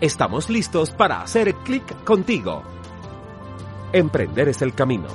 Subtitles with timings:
[0.00, 2.62] Estamos listos para hacer clic contigo.
[3.92, 5.08] Emprender es el camino.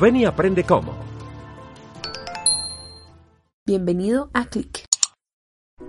[0.00, 0.96] Ven y aprende cómo.
[3.64, 4.84] Bienvenido a Click.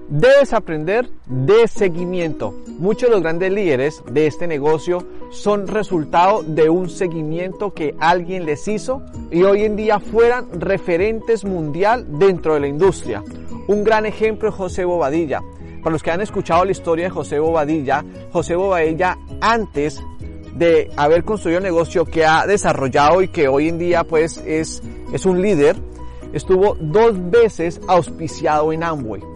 [0.07, 2.51] Debes aprender de seguimiento.
[2.77, 4.99] Muchos de los grandes líderes de este negocio
[5.31, 9.01] son resultado de un seguimiento que alguien les hizo
[9.31, 13.23] y hoy en día fueran referentes mundial dentro de la industria.
[13.67, 15.41] Un gran ejemplo es José Bobadilla.
[15.83, 20.01] Para los que han escuchado la historia de José Bobadilla, José Bobadilla antes
[20.55, 24.81] de haber construido el negocio que ha desarrollado y que hoy en día pues es,
[25.11, 25.75] es un líder,
[26.31, 29.32] estuvo dos veces auspiciado en Amway.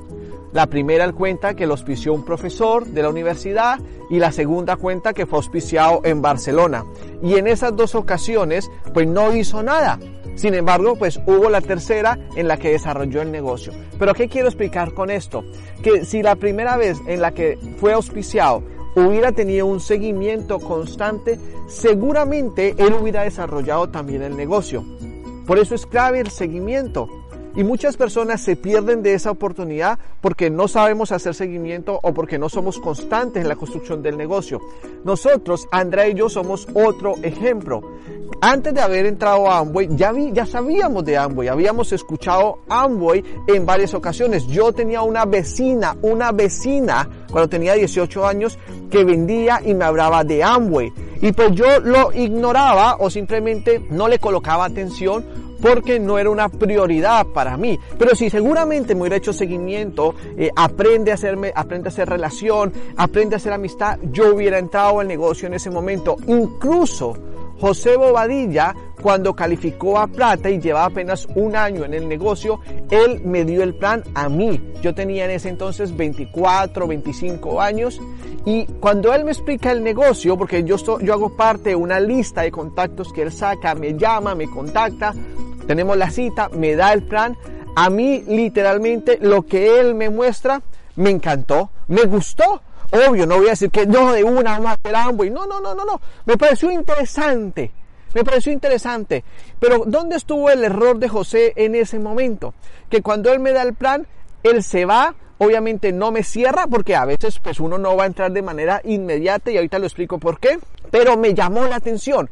[0.53, 3.79] La primera cuenta que lo auspició un profesor de la universidad
[4.09, 6.85] y la segunda cuenta que fue auspiciado en Barcelona.
[7.21, 9.99] Y en esas dos ocasiones pues no hizo nada.
[10.35, 13.73] Sin embargo, pues hubo la tercera en la que desarrolló el negocio.
[13.97, 15.43] Pero ¿qué quiero explicar con esto?
[15.81, 18.63] Que si la primera vez en la que fue auspiciado
[18.95, 24.83] hubiera tenido un seguimiento constante, seguramente él hubiera desarrollado también el negocio.
[25.47, 27.09] Por eso es clave el seguimiento.
[27.58, 32.38] Y muchas personas se pierden de esa oportunidad porque no sabemos hacer seguimiento o porque
[32.38, 34.61] no somos constantes en la construcción del negocio.
[35.03, 37.81] Nosotros, Andrea y yo, somos otro ejemplo.
[38.41, 43.23] Antes de haber entrado a Amway, ya, vi, ya sabíamos de Amway, habíamos escuchado Amway
[43.47, 44.45] en varias ocasiones.
[44.45, 48.59] Yo tenía una vecina, una vecina, cuando tenía 18 años,
[48.91, 50.94] que vendía y me hablaba de Amway.
[51.22, 56.50] Y pues yo lo ignoraba o simplemente no le colocaba atención porque no era una
[56.50, 57.80] prioridad para mí.
[57.97, 62.73] Pero si seguramente me hubiera hecho seguimiento, eh, aprende a hacerme, aprende a hacer relación,
[62.95, 66.17] aprende a hacer amistad, yo hubiera entrado al negocio en ese momento.
[66.28, 67.16] Incluso
[67.59, 72.59] José Bobadilla, cuando calificó a plata y llevaba apenas un año en el negocio,
[72.91, 74.61] él me dio el plan a mí.
[74.81, 78.00] Yo tenía en ese entonces 24, 25 años
[78.45, 82.41] y cuando él me explica el negocio, porque yo, yo hago parte de una lista
[82.41, 85.13] de contactos que él saca, me llama, me contacta,
[85.67, 87.38] tenemos la cita, me da el plan,
[87.75, 90.61] a mí literalmente lo que él me muestra
[90.95, 92.61] me encantó, me gustó.
[92.89, 95.29] Obvio, no voy a decir que no de una más del Amway.
[95.29, 96.01] No, no, no, no, no.
[96.25, 97.72] Me pareció interesante.
[98.13, 99.23] Me pareció interesante.
[99.59, 102.53] Pero ¿dónde estuvo el error de José en ese momento?
[102.89, 104.07] Que cuando él me da el plan,
[104.44, 108.07] él se va, obviamente no me cierra porque a veces pues uno no va a
[108.07, 110.57] entrar de manera inmediata y ahorita lo explico por qué,
[110.89, 112.29] pero me llamó la atención.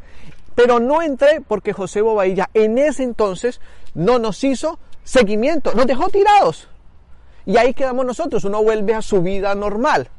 [0.55, 3.59] Pero no entré porque José Bobadilla en ese entonces
[3.93, 6.69] no nos hizo seguimiento, nos dejó tirados.
[7.45, 10.09] Y ahí quedamos nosotros, uno vuelve a su vida normal.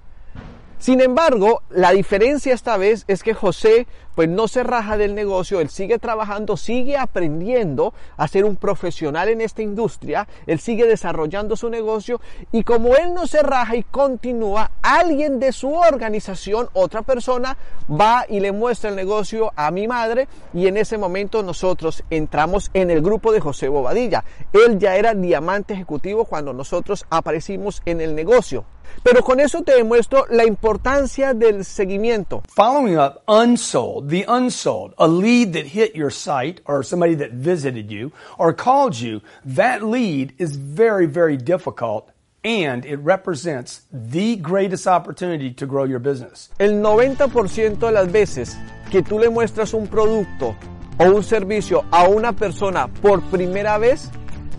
[0.79, 5.61] Sin embargo, la diferencia esta vez es que José pues no se raja del negocio,
[5.61, 11.55] él sigue trabajando, sigue aprendiendo a ser un profesional en esta industria, él sigue desarrollando
[11.55, 17.03] su negocio y como él no se raja y continúa, alguien de su organización, otra
[17.03, 22.03] persona, va y le muestra el negocio a mi madre y en ese momento nosotros
[22.09, 24.25] entramos en el grupo de José Bobadilla.
[24.53, 28.65] Él ya era diamante ejecutivo cuando nosotros aparecimos en el negocio.
[29.03, 32.43] Pero con eso te demuestro la importancia del seguimiento.
[32.55, 37.91] Following up unsold, the unsold, a lead that hit your site or somebody that visited
[37.91, 42.09] you or called you, that lead is very, very difficult
[42.45, 46.51] and it represents the greatest opportunity to grow your business.
[46.61, 48.57] El 90% de las veces
[48.93, 50.55] que tú le muestras un producto
[50.99, 54.09] o un servicio a una persona por primera vez,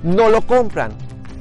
[0.03, 0.91] no lo compran.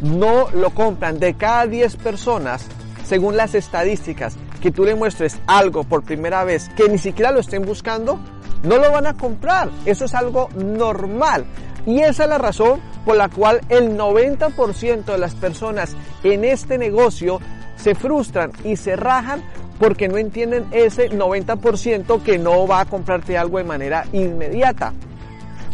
[0.00, 1.18] No lo compran.
[1.18, 2.68] De cada 10 personas,
[3.04, 7.40] según las estadísticas, que tú le muestres algo por primera vez que ni siquiera lo
[7.40, 8.18] estén buscando,
[8.62, 9.70] no lo van a comprar.
[9.84, 11.44] Eso es algo normal.
[11.86, 16.78] Y esa es la razón por la cual el 90% de las personas en este
[16.78, 17.40] negocio
[17.76, 19.42] se frustran y se rajan
[19.78, 24.92] porque no entienden ese 90% que no va a comprarte algo de manera inmediata.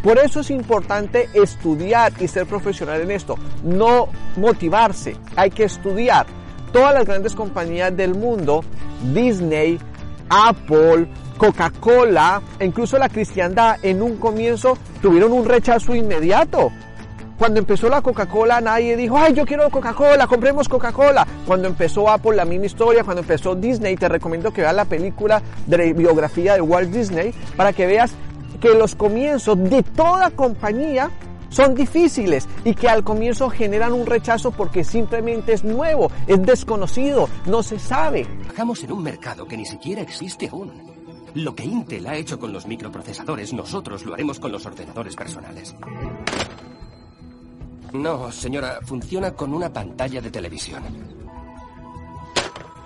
[0.02, 6.26] Por eso es importante estudiar y ser profesional en esto, no motivarse, hay que estudiar.
[6.72, 8.64] Todas las grandes compañías del mundo,
[9.12, 9.78] Disney,
[10.30, 11.06] Apple,
[11.36, 16.72] Coca-Cola e incluso la cristiandad en un comienzo tuvieron un rechazo inmediato.
[17.38, 21.26] Cuando empezó la Coca-Cola nadie dijo, ay, yo quiero Coca-Cola, compremos Coca-Cola.
[21.46, 25.42] Cuando empezó Apple la misma historia, cuando empezó Disney, te recomiendo que veas la película
[25.66, 28.12] de biografía de Walt Disney para que veas
[28.60, 31.10] que los comienzos de toda compañía
[31.52, 37.28] son difíciles y que al comienzo generan un rechazo porque simplemente es nuevo, es desconocido,
[37.46, 38.24] no se sabe.
[38.24, 40.72] Trabajamos en un mercado que ni siquiera existe aún.
[41.34, 45.74] Lo que Intel ha hecho con los microprocesadores, nosotros lo haremos con los ordenadores personales.
[47.92, 50.82] No, señora, funciona con una pantalla de televisión.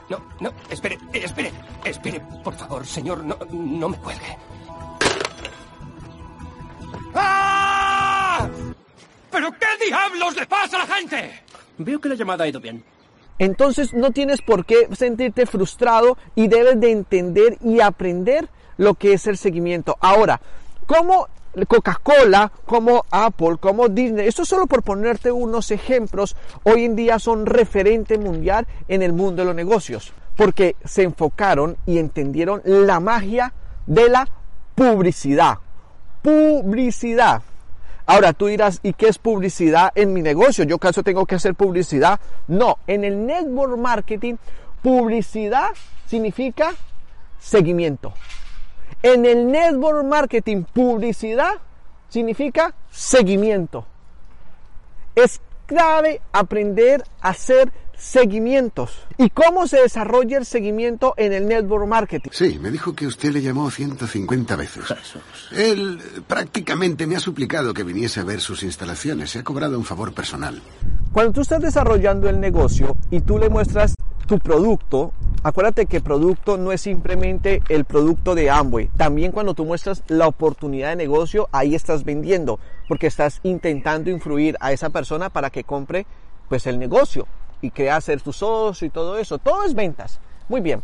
[0.09, 1.53] No, no, espere, espere,
[1.85, 4.37] espere, por favor, señor, no, no me cuelgue.
[9.87, 11.43] Diablos le pasa a la gente?
[11.79, 12.83] Veo que la llamada ha ido bien.
[13.39, 18.49] Entonces no tienes por qué sentirte frustrado y debes de entender y aprender
[18.79, 19.97] lo que es el seguimiento.
[20.01, 20.41] Ahora,
[20.87, 21.29] ¿cómo
[21.67, 27.47] Coca-Cola, como Apple, como Disney, esto solo por ponerte unos ejemplos, hoy en día son
[27.47, 33.55] referente mundial en el mundo de los negocios, porque se enfocaron y entendieron la magia
[33.87, 34.29] de la
[34.75, 35.59] publicidad.
[36.23, 37.43] Publicidad.
[38.07, 40.65] Ahora tú dirás, ¿y qué es publicidad en mi negocio?
[40.65, 42.21] ¿Yo acaso tengo que hacer publicidad?
[42.47, 44.37] No, en el network marketing,
[44.81, 45.71] publicidad
[46.07, 46.73] significa
[47.41, 48.13] seguimiento.
[49.03, 51.55] En el network marketing, publicidad
[52.09, 53.85] significa seguimiento.
[55.17, 59.07] Es clave aprender a hacer seguimientos.
[59.19, 62.31] ¿Y cómo se desarrolla el seguimiento en el network marketing?
[62.33, 64.85] Sí, me dijo que usted le llamó 150 veces.
[65.53, 69.31] Él prácticamente me ha suplicado que viniese a ver sus instalaciones.
[69.31, 70.61] Se ha cobrado un favor personal.
[71.13, 73.95] Cuando tú estás desarrollando el negocio y tú le muestras
[74.27, 75.13] tu producto,
[75.43, 78.89] acuérdate que producto no es simplemente el producto de Amway.
[78.97, 82.59] También cuando tú muestras la oportunidad de negocio, ahí estás vendiendo,
[82.89, 86.07] porque estás intentando influir a esa persona para que compre
[86.49, 87.27] pues el negocio
[87.61, 89.39] y crea ser tu socio y todo eso.
[89.39, 90.21] Todo es ventas.
[90.49, 90.83] Muy bien.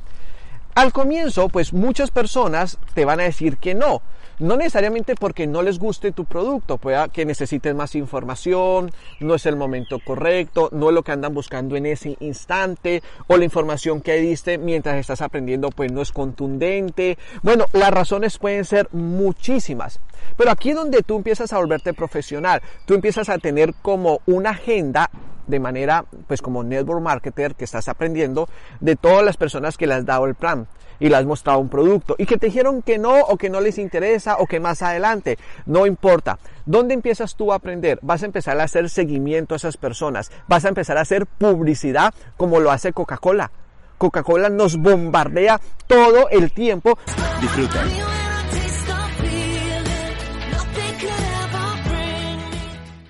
[0.75, 4.01] Al comienzo, pues muchas personas te van a decir que no.
[4.39, 8.91] No necesariamente porque no les guste tu producto, pueda que necesiten más información,
[9.21, 13.37] no es el momento correcto, no es lo que andan buscando en ese instante, o
[13.37, 17.19] la información que diste mientras estás aprendiendo pues no es contundente.
[17.43, 20.01] Bueno, las razones pueden ser muchísimas.
[20.37, 24.51] Pero aquí es donde tú empiezas a volverte profesional, tú empiezas a tener como una
[24.51, 25.11] agenda
[25.47, 28.49] de manera, pues como network marketer que estás aprendiendo
[28.81, 30.67] de todas las personas que le has dado el plan
[31.01, 33.61] y le has mostrado un producto y que te dijeron que no o que no
[33.61, 36.39] les interesa o que más adelante, no importa.
[36.65, 37.99] ¿Dónde empiezas tú a aprender?
[38.03, 42.15] Vas a empezar a hacer seguimiento a esas personas, vas a empezar a hacer publicidad
[42.37, 43.51] como lo hace Coca-Cola.
[43.99, 46.99] Coca-Cola nos bombardea todo el tiempo.
[47.41, 47.85] Disfruta.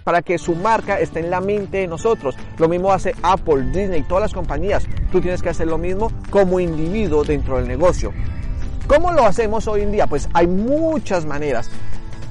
[0.04, 2.36] Para que su marca esté en la mente de nosotros.
[2.58, 4.86] Lo mismo hace Apple, Disney, todas las compañías.
[5.10, 8.12] Tú tienes que hacer lo mismo como individuo dentro del negocio.
[8.86, 10.06] ¿Cómo lo hacemos hoy en día?
[10.06, 11.70] Pues hay muchas maneras.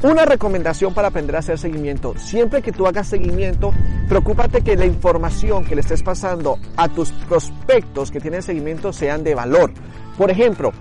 [0.04, 2.16] Una recomendación para aprender a hacer seguimiento.
[2.18, 3.72] Siempre que tú hagas seguimiento,
[4.10, 9.24] preocúpate que la información que le estés pasando a tus prospectos que tienen seguimiento sean
[9.24, 9.72] de valor.
[10.18, 10.72] Por ejemplo,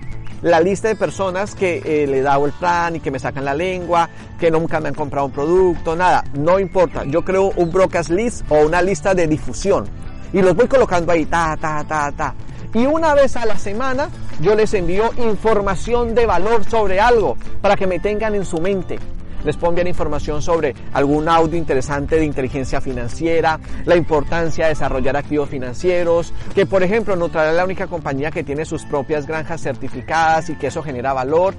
[0.42, 3.44] la lista de personas que eh, le he dado el plan y que me sacan
[3.44, 4.08] la lengua,
[4.38, 7.04] que nunca me han comprado un producto, nada, no importa.
[7.04, 9.86] Yo creo un broadcast list o una lista de difusión
[10.32, 12.34] y los voy colocando ahí, ta, ta, ta, ta.
[12.72, 14.08] Y una vez a la semana
[14.40, 18.98] yo les envío información de valor sobre algo para que me tengan en su mente
[19.44, 25.48] les pongan información sobre algún audio interesante de inteligencia financiera, la importancia de desarrollar activos
[25.48, 30.50] financieros, que por ejemplo Nutrala es la única compañía que tiene sus propias granjas certificadas
[30.50, 31.54] y que eso genera valor.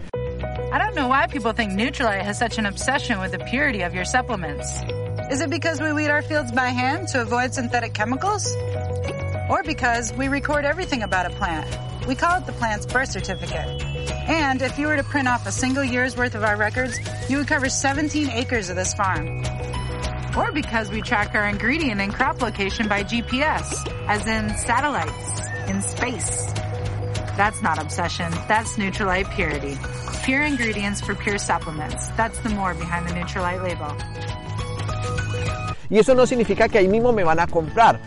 [0.74, 3.94] I don't know why people think Nutrilite has such an obsession with the purity of
[3.94, 4.84] your supplements.
[5.30, 8.56] Is it because we weed our fields by hand to avoid synthetic chemicals?
[9.50, 11.68] Or because we record everything about a plant?
[12.08, 13.91] We call it the plant's birth certificate.
[14.28, 17.00] And if you were to print off a single year's worth of our records,
[17.30, 19.44] you would cover 17 acres of this farm.
[20.38, 25.82] Or because we track our ingredient and crop location by GPS, as in satellites, in
[25.82, 26.54] space.
[27.36, 29.78] That's not obsession, that's Neutralite purity.
[30.24, 32.08] Pure ingredients for pure supplements.
[32.10, 33.96] That's the more behind the Neutralite label.
[35.90, 38.00] Y eso no significa que ahí mismo me van a comprar.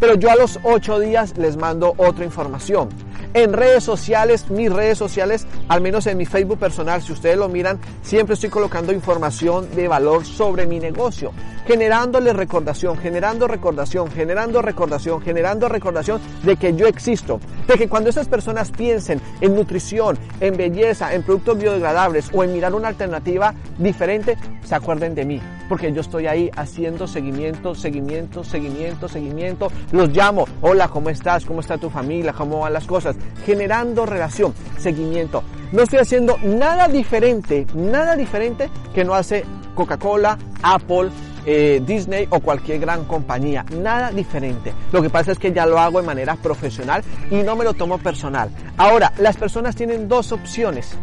[0.00, 2.88] Pero yo a los 8 días les mando otra información
[3.34, 7.48] en redes sociales, mis redes sociales, al menos en mi Facebook personal, si ustedes lo
[7.48, 11.32] miran, siempre estoy colocando información de valor sobre mi negocio,
[11.66, 18.10] generándole recordación, generando recordación, generando recordación, generando recordación de que yo existo, de que cuando
[18.10, 23.54] esas personas piensen en nutrición, en belleza, en productos biodegradables o en mirar una alternativa
[23.78, 30.08] diferente, se acuerden de mí, porque yo estoy ahí haciendo seguimiento, seguimiento, seguimiento, seguimiento, los
[30.10, 31.44] llamo, hola, ¿cómo estás?
[31.44, 32.32] ¿Cómo está tu familia?
[32.32, 33.16] ¿Cómo van las cosas?
[33.44, 35.42] generando relación, seguimiento.
[35.72, 39.44] No estoy haciendo nada diferente, nada diferente que no hace
[39.74, 41.10] Coca-Cola, Apple,
[41.46, 43.64] eh, Disney o cualquier gran compañía.
[43.70, 44.72] Nada diferente.
[44.92, 47.74] Lo que pasa es que ya lo hago de manera profesional y no me lo
[47.74, 48.50] tomo personal.
[48.76, 50.96] Ahora, las personas tienen dos opciones.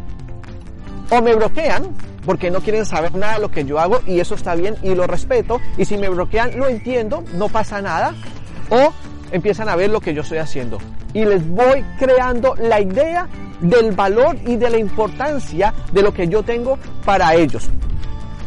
[1.09, 1.89] O me bloquean
[2.25, 4.95] porque no quieren saber nada de lo que yo hago y eso está bien y
[4.95, 5.59] lo respeto.
[5.77, 8.13] Y si me bloquean, lo entiendo, no pasa nada.
[8.69, 8.93] O
[9.31, 10.77] empiezan a ver lo que yo estoy haciendo.
[11.13, 13.27] Y les voy creando la idea
[13.59, 17.69] del valor y de la importancia de lo que yo tengo para ellos.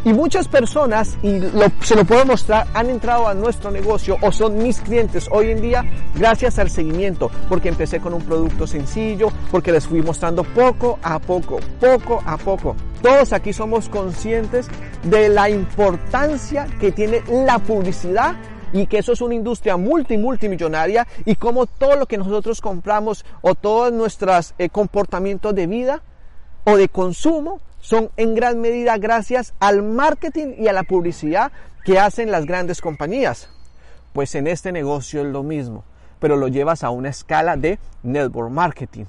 [0.04, 1.40] Y muchas personas, y
[1.80, 5.62] se lo puedo mostrar, han entrado a nuestro negocio o son mis clientes hoy en
[5.62, 5.82] día
[6.14, 11.18] gracias al seguimiento, porque empecé con un producto sencillo, porque les fui mostrando poco a
[11.18, 12.76] poco, poco a poco.
[13.00, 14.68] Todos aquí somos conscientes
[15.04, 18.36] de la importancia que tiene la publicidad
[18.74, 23.24] y que eso es una industria multi multimillonaria y como todo lo que nosotros compramos
[23.40, 26.02] o todos nuestros eh, comportamientos de vida
[26.64, 31.52] o de consumo son en gran medida gracias al marketing y a la publicidad
[31.84, 33.50] que hacen las grandes compañías.
[34.14, 35.84] Pues en este negocio es lo mismo,
[36.18, 39.04] pero lo llevas a una escala de network marketing.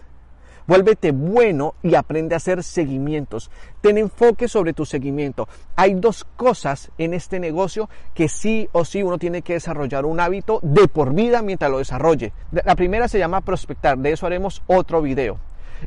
[0.67, 3.50] Vuélvete bueno y aprende a hacer seguimientos.
[3.79, 5.48] Ten enfoque sobre tu seguimiento.
[5.77, 10.20] Hay dos cosas en este negocio que sí o sí uno tiene que desarrollar un
[10.20, 12.34] hábito de por vida mientras lo desarrolle.
[12.51, 15.39] La primera se llama prospectar, de eso haremos otro video.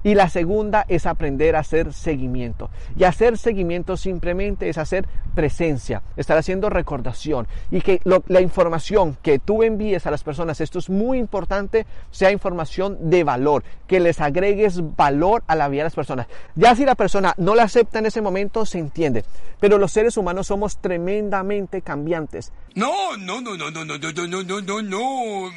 [0.03, 2.71] Y la segunda es aprender a hacer seguimiento.
[2.97, 9.39] Y hacer seguimiento simplemente es hacer presencia, estar haciendo recordación y que la información que
[9.39, 14.21] tú envíes a las personas, esto es muy importante, sea información de valor, que les
[14.21, 16.27] agregues valor a la vida de las personas.
[16.55, 19.25] Ya si la persona no la acepta en ese momento, se entiende.
[19.61, 22.53] Pero los seres humanos somos tremendamente cambiantes.
[22.75, 25.51] No, no, no, no, no, no, no, no, no, no, no.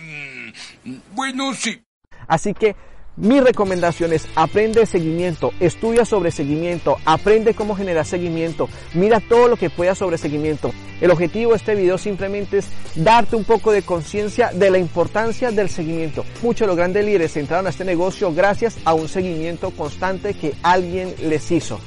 [1.13, 1.83] Bueno, sí.
[2.27, 2.75] Así que
[3.17, 9.57] mi recomendación es aprende seguimiento, estudia sobre seguimiento, aprende cómo generar seguimiento, mira todo lo
[9.57, 10.71] que puedas sobre seguimiento.
[11.01, 15.51] El objetivo de este video simplemente es darte un poco de conciencia de la importancia
[15.51, 16.23] del seguimiento.
[16.41, 20.53] Muchos de los grandes líderes entraron a este negocio gracias a un seguimiento constante que
[20.63, 21.79] alguien les hizo.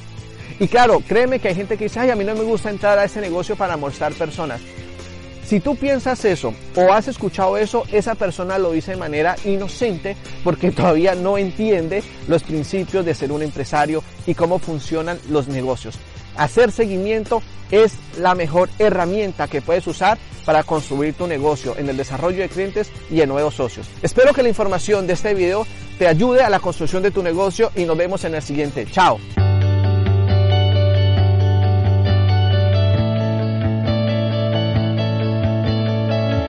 [0.60, 2.98] Y claro, créeme que hay gente que dice, ay, a mí no me gusta entrar
[2.98, 4.60] a ese negocio para mostrar personas.
[5.46, 10.16] Si tú piensas eso o has escuchado eso, esa persona lo dice de manera inocente
[10.42, 15.98] porque todavía no entiende los principios de ser un empresario y cómo funcionan los negocios.
[16.36, 21.96] Hacer seguimiento es la mejor herramienta que puedes usar para construir tu negocio en el
[21.96, 23.88] desarrollo de clientes y en nuevos socios.
[24.02, 25.66] Espero que la información de este video
[25.98, 28.86] te ayude a la construcción de tu negocio y nos vemos en el siguiente.
[28.90, 29.18] Chao.